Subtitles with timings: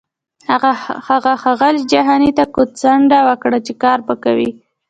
[1.07, 4.49] هغه ښاغلي جهاني ته کوتڅنډنه وکړه چې کار به کوي.